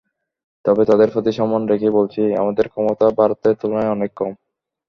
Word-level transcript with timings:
তবে 0.65 0.83
তাদের 0.85 1.07
প্রতি 1.13 1.31
সম্মান 1.31 1.61
রেখেই 1.71 1.95
বলছি, 1.97 2.21
আমাদের 2.41 2.65
সক্ষমতা 2.67 3.05
ভারতের 3.19 3.53
তুলনায় 3.61 3.93
অনেক 3.95 4.11
কম। 4.15 4.31